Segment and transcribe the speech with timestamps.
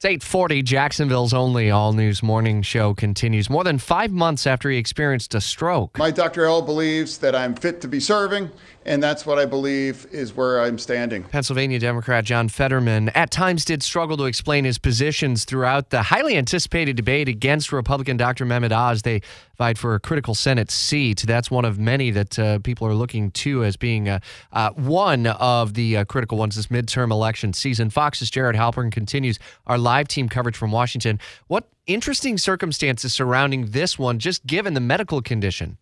[0.00, 4.78] It's 840, Jacksonville's only all news morning show continues more than five months after he
[4.78, 5.98] experienced a stroke.
[5.98, 6.46] My Dr.
[6.46, 8.50] L believes that I'm fit to be serving,
[8.86, 11.24] and that's what I believe is where I'm standing.
[11.24, 16.34] Pennsylvania Democrat John Fetterman at times did struggle to explain his positions throughout the highly
[16.34, 18.46] anticipated debate against Republican Dr.
[18.46, 19.02] Mehmet Oz.
[19.02, 19.20] They
[19.58, 21.24] vied for a critical Senate seat.
[21.26, 24.20] That's one of many that uh, people are looking to as being uh,
[24.54, 27.90] uh, one of the uh, critical ones this midterm election season.
[27.90, 31.18] Fox's Jared Halpern continues our live team coverage from Washington.
[31.46, 35.78] What interesting circumstances surrounding this one, just given the medical condition?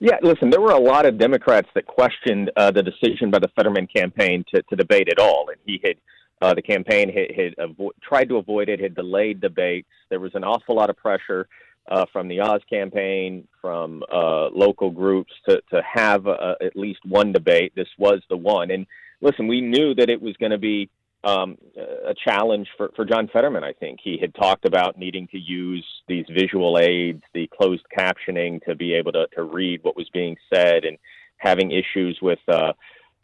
[0.00, 3.48] Yeah, listen, there were a lot of Democrats that questioned uh, the decision by the
[3.56, 5.46] Fetterman campaign to, to debate at all.
[5.48, 5.96] And he had,
[6.42, 9.88] uh, the campaign had, had avo- tried to avoid it, had delayed debates.
[10.10, 11.48] There was an awful lot of pressure
[11.90, 17.00] uh, from the Oz campaign, from uh, local groups to, to have uh, at least
[17.04, 17.72] one debate.
[17.74, 18.70] This was the one.
[18.70, 18.86] And
[19.20, 20.90] listen, we knew that it was going to be
[21.24, 24.00] um, a challenge for, for John Fetterman, I think.
[24.02, 28.94] He had talked about needing to use these visual aids, the closed captioning, to be
[28.94, 30.98] able to, to read what was being said and
[31.38, 32.72] having issues with uh,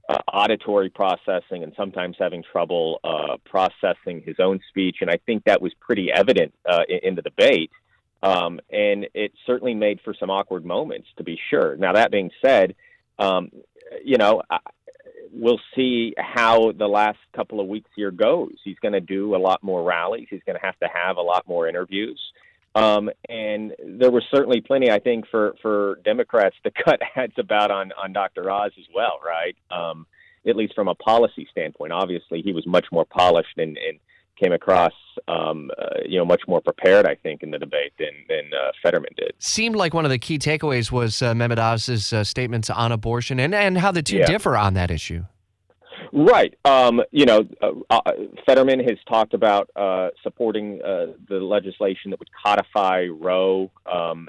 [0.09, 4.97] uh, auditory processing and sometimes having trouble uh, processing his own speech.
[5.01, 7.71] And I think that was pretty evident uh, in, in the debate.
[8.23, 11.77] Um, and it certainly made for some awkward moments, to be sure.
[11.77, 12.75] Now, that being said,
[13.19, 13.51] um,
[14.05, 14.43] you know,
[15.33, 18.53] we'll see how the last couple of weeks here goes.
[18.63, 20.27] He's going to do a lot more rallies.
[20.31, 22.21] He's going to have to have a lot more interviews.
[22.75, 27.71] Um, and there was certainly plenty, I think, for, for Democrats to cut heads about
[27.71, 28.51] on, on Dr.
[28.51, 29.57] Oz as well, right?
[29.71, 30.07] Um,
[30.47, 31.93] at least from a policy standpoint.
[31.93, 33.99] Obviously, he was much more polished and, and
[34.41, 34.93] came across,
[35.29, 38.73] um, uh, you know, much more prepared, I think, in the debate than than uh,
[38.83, 39.33] Fetterman did.
[39.39, 43.39] Seemed like one of the key takeaways was uh, Mehmet Oz's uh, statements on abortion
[43.41, 44.27] and and how the two Yeah.
[44.27, 45.25] differ on that issue.
[46.15, 46.55] Right.
[46.67, 48.13] Um, you know, uh, uh,
[48.45, 54.29] Fetterman has talked about uh, supporting uh, the legislation that would codify Roe um,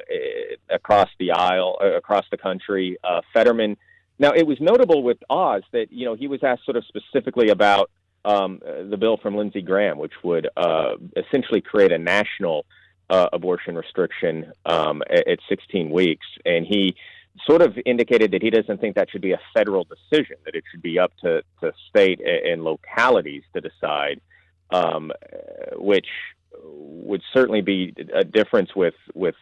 [0.70, 2.98] across the aisle, uh, across the country.
[3.04, 3.76] Uh, Fetterman.
[4.20, 7.50] Now, it was notable with Oz that you know he was asked sort of specifically
[7.50, 7.90] about
[8.26, 12.66] um, uh, the bill from Lindsey Graham, which would uh, essentially create a national
[13.10, 16.96] uh, abortion restriction um, at, at 16 weeks, and he
[17.46, 20.64] sort of indicated that he doesn't think that should be a federal decision, that it
[20.72, 24.22] should be up to, to state and localities to decide,
[24.72, 26.08] um, uh, which
[26.64, 29.36] would certainly be a difference with with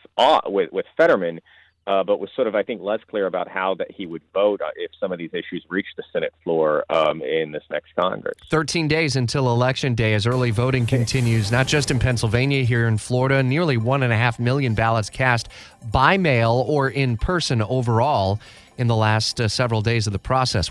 [0.47, 1.41] with, with Fetterman,
[1.87, 4.61] uh, but was sort of I think less clear about how that he would vote
[4.61, 8.37] uh, if some of these issues reached the Senate floor um, in this next Congress.
[8.49, 12.97] 13 days until Election Day as early voting continues, not just in Pennsylvania, here in
[12.97, 13.41] Florida.
[13.41, 15.49] Nearly one and a half million ballots cast
[15.91, 18.39] by mail or in person overall
[18.77, 20.69] in the last uh, several days of the process.